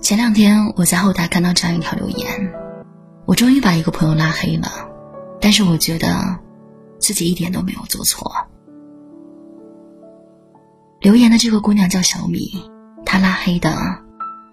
[0.00, 2.52] 前两天我在后台看到这样一条留言，
[3.24, 4.68] 我终于把一个朋友拉黑了，
[5.40, 6.38] 但是我觉得
[6.98, 8.30] 自己一点都没有做错。
[11.00, 12.70] 留言的这个姑娘叫小米，
[13.06, 13.74] 她拉黑的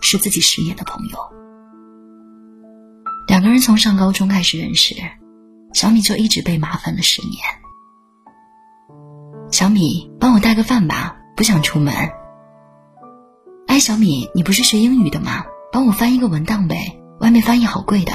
[0.00, 1.18] 是自己十年的朋友，
[3.28, 4.94] 两个人从上高中开始认识，
[5.74, 7.38] 小米就一直被麻烦了十年。
[9.50, 11.94] 小米，帮我带个饭吧，不想出门。
[13.84, 15.44] 小米，你不是学英语的吗？
[15.70, 18.12] 帮我翻一个文档呗，外面翻译好贵的。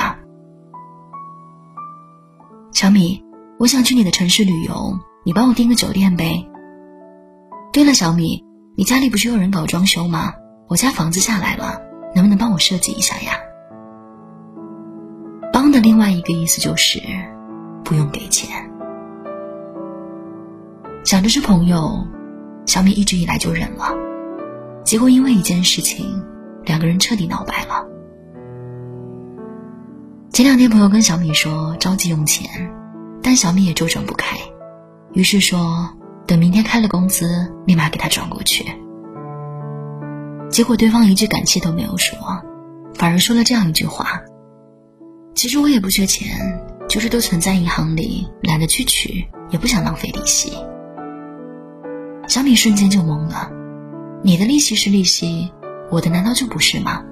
[2.74, 3.24] 小米，
[3.60, 6.50] 我想去你的城市旅游，你帮我订个酒店呗。
[7.72, 8.44] 对了，小米，
[8.76, 10.34] 你家里不是有人搞装修吗？
[10.68, 11.80] 我家房子下来了，
[12.16, 13.34] 能不能帮我设计一下呀？
[15.54, 17.00] 帮的另外一个意思就是
[17.84, 18.50] 不用给钱。
[21.06, 22.08] 想着是朋友，
[22.66, 24.09] 小米一直以来就忍了。
[24.90, 26.20] 结果因为一件事情，
[26.66, 27.86] 两个人彻底闹掰了。
[30.32, 32.72] 前两天朋友跟小米说着急用钱，
[33.22, 34.36] 但小米也周转不开，
[35.14, 35.88] 于是说。
[36.26, 38.66] 等明天开了工资，立马给他转过去。
[40.50, 42.18] 结果对方一句感谢都没有说，
[42.94, 44.22] 反而说了这样一句话
[45.34, 50.52] ：“其实我也不缺钱，就是都存在银行里，懒得去取，也不想浪费利息。”
[52.28, 53.52] 小米瞬间就懵了
[54.22, 55.52] ：“你的利息是利息，
[55.90, 57.04] 我的难道就不是吗？”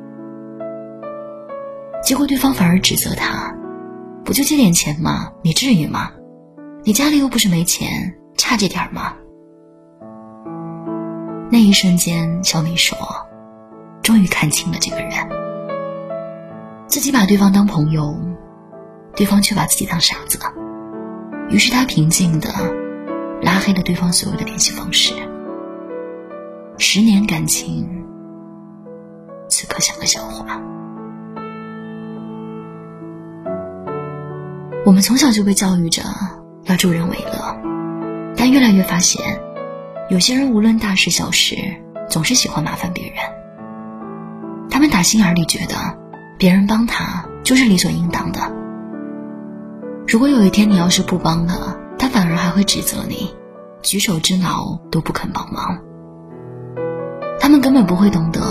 [2.03, 3.53] 结果对方反而指责他
[4.23, 5.31] ：“不就借点钱吗？
[5.41, 6.11] 你至于吗？
[6.83, 9.15] 你家里又不是没钱。”差这点吗？
[11.49, 12.95] 那一瞬间，小米说
[14.03, 15.11] ：“终于看清了这个人。
[16.87, 18.15] 自己把对方当朋友，
[19.15, 20.39] 对方却把自己当傻子。
[21.49, 22.49] 于是他平静的
[23.41, 25.13] 拉黑了对方所有的联系方式。
[26.89, 27.85] 十年感情，
[29.49, 30.57] 此刻像个笑话。
[34.85, 36.01] 我们从小就被教育着
[36.63, 37.57] 要助人为乐。”
[38.37, 39.37] 但越来越发现，
[40.09, 41.57] 有些人无论大事小事，
[42.09, 43.15] 总是喜欢麻烦别人。
[44.69, 45.75] 他们打心眼里觉得，
[46.37, 48.39] 别人帮他就是理所应当的。
[50.07, 53.35] 如果有一天你要是不帮了，他反而还会指责你，
[53.81, 55.79] 举手之劳都不肯帮忙。
[57.47, 58.41] 他们根本不会懂得，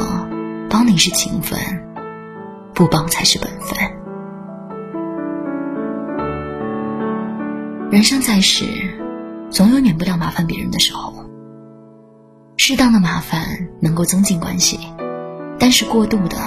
[0.71, 1.59] 帮你是情分，
[2.73, 3.79] 不帮才是本分。
[7.91, 8.65] 人生在世。
[9.51, 11.13] 总有免不了麻烦别人的时候。
[12.57, 14.79] 适当的麻烦能够增进关系，
[15.59, 16.39] 但是过度的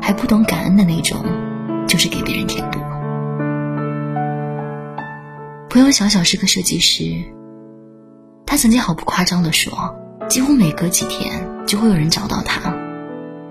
[0.00, 1.22] 还不懂感恩的那种，
[1.86, 2.80] 就是给别人添堵。
[5.68, 7.22] 朋友小小是个设计师，
[8.46, 9.94] 他曾经毫不夸张的说，
[10.28, 12.70] 几乎每隔几天就会有人找到他，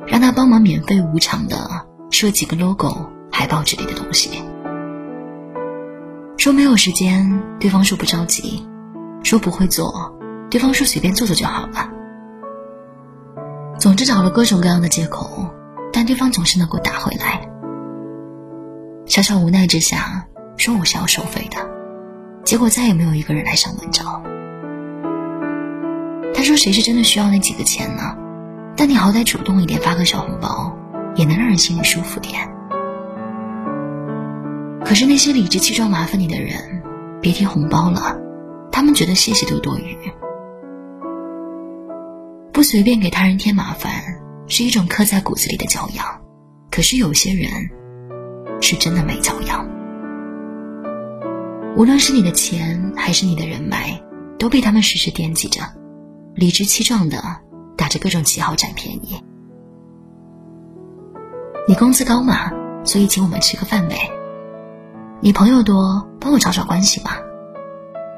[0.05, 4.43] 让他帮忙免费无偿的设计个 logo、海报之类的东西。
[6.37, 8.65] 说没有时间，对方说不着急。
[9.23, 10.15] 说不会做，
[10.49, 11.89] 对方说随便做做就好了。
[13.77, 15.51] 总之找了各种各样的借口，
[15.91, 17.49] 但对方总是能够打回来。
[19.05, 21.57] 小小无奈之下，说我是要收费的，
[22.45, 24.21] 结果再也没有一个人来上门找。
[26.37, 28.15] 他说谁是真的需要那几个钱呢？
[28.75, 30.71] 但你好歹主动一点，发个小红包，
[31.15, 32.47] 也能让人心里舒服点。
[34.85, 36.83] 可是那些理直气壮麻烦你的人，
[37.23, 38.15] 别提红包了。
[38.71, 39.97] 他们觉得谢谢都多余，
[42.53, 43.91] 不随便给他人添麻烦
[44.47, 46.05] 是一种刻在骨子里的教养。
[46.69, 47.49] 可是有些人
[48.61, 49.67] 是真的没教养，
[51.75, 53.99] 无论是你的钱还是你的人脉，
[54.37, 55.61] 都被他们时时惦记着，
[56.37, 57.17] 理直气壮的
[57.75, 59.19] 打着各种旗号占便宜。
[61.67, 62.51] 你工资高嘛，
[62.85, 63.95] 所以请我们吃个饭呗。
[65.19, 67.13] 你朋友多，帮我找找关系嘛。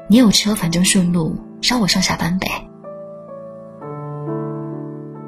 [0.06, 2.46] 你有车，反正顺路，捎我上下班呗。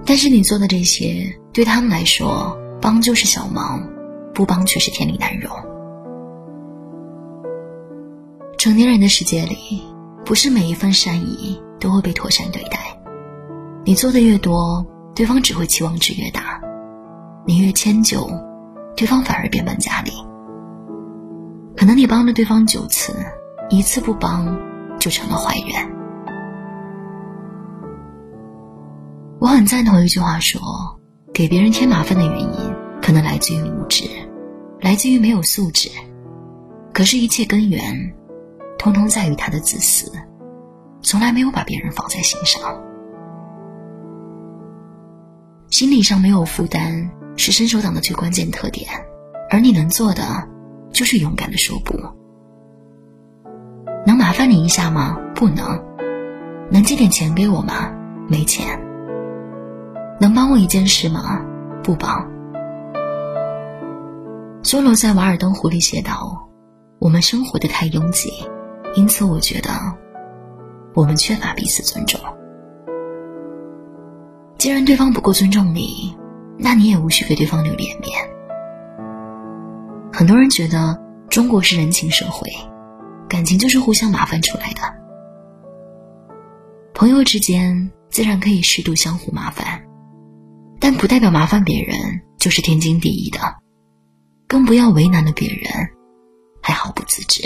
[0.04, 3.88] 但是你做的这些，对他们来说，帮就是小忙，
[4.34, 5.50] 不帮却是天理难容。
[8.58, 9.82] 成年人的世界里，
[10.26, 12.78] 不是每一份善意都会被妥善对待。
[13.84, 16.40] 你做的越多，对方只会期望值越大；
[17.46, 18.26] 你越迁就，
[18.96, 20.12] 对方反而变本加厉。
[21.76, 23.12] 可能你帮了对方九次，
[23.68, 24.56] 一次不帮。
[24.98, 25.72] 就成了坏人。
[29.40, 30.60] 我很赞同一句话说：
[31.34, 34.04] 给别人添麻烦的原因，可能来自于无知，
[34.80, 35.90] 来自于没有素质。
[36.92, 37.82] 可是，一切根源，
[38.78, 40.08] 通通在于他的自私，
[41.02, 42.80] 从来没有把别人放在心上。
[45.70, 48.88] 心理上没有负担是伸手党的最关键特点，
[49.50, 50.22] 而你能做的
[50.92, 51.98] 就是勇敢的说不。
[54.06, 55.16] 能麻烦你一下吗？
[55.34, 55.82] 不能。
[56.70, 57.92] 能借点钱给我吗？
[58.28, 58.78] 没钱。
[60.20, 61.40] 能帮我一件事吗？
[61.82, 62.30] 不帮。
[64.62, 66.48] 梭罗在《瓦尔登湖》里写道
[67.00, 68.30] ：“我们生活的太拥挤，
[68.94, 69.70] 因此我觉得
[70.94, 72.20] 我们缺乏彼此尊重。
[74.58, 76.16] 既然对方不够尊重你，
[76.58, 78.12] 那你也无需给对方留脸面。”
[80.12, 82.48] 很多人觉得中国是人情社会，
[83.28, 84.80] 感情就是互相麻烦出来的。
[86.94, 89.82] 朋友之间自然可以适度相互麻烦，
[90.78, 91.96] 但不代表麻烦别人
[92.38, 93.40] 就是天经地义的。
[94.46, 95.72] 更不要为难了别人，
[96.60, 97.42] 还毫不自知。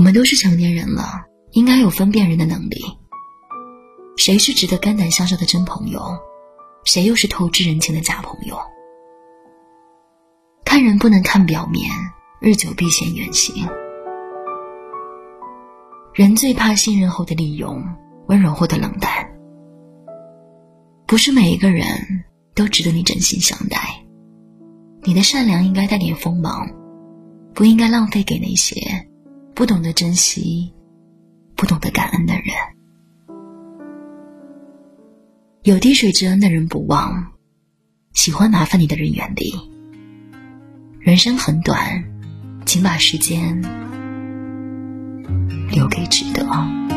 [0.00, 2.82] 我们都是成年人了，应该有分辨人的能力。
[4.16, 6.00] 谁是值得肝胆相照的真朋友，
[6.84, 8.58] 谁又是透支人情的假朋友？
[10.64, 11.90] 看人不能看表面，
[12.40, 13.68] 日久必现原形。
[16.14, 17.84] 人最怕信任后的利用，
[18.28, 19.30] 温柔后的冷淡。
[21.06, 22.24] 不是每一个人。
[22.52, 23.78] 都值得你真心相待。
[25.02, 26.68] 你的善良应该带点锋芒，
[27.54, 28.74] 不应该浪费给那些
[29.60, 30.72] 不懂得珍惜、
[31.54, 32.44] 不懂得感恩的人。
[35.64, 37.32] 有滴水之恩的人不忘，
[38.14, 39.52] 喜欢麻烦你的人远离。
[40.98, 42.02] 人生很短，
[42.64, 43.60] 请把时间
[45.70, 46.89] 留给值得。